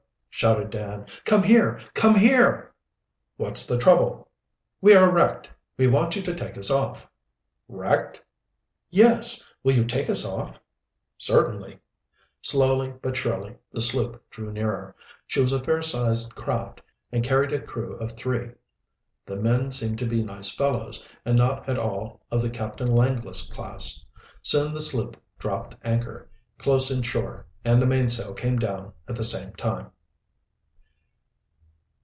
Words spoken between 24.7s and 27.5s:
the sloop dropped anchor close in shore